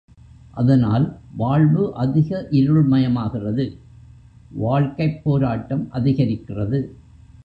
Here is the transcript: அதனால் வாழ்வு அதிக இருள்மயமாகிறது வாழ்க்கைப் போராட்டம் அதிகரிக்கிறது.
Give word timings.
அதனால் 0.51 1.19
வாழ்வு 1.37 1.95
அதிக 1.95 2.47
இருள்மயமாகிறது 2.51 3.77
வாழ்க்கைப் 4.51 5.23
போராட்டம் 5.23 5.89
அதிகரிக்கிறது. 5.93 6.91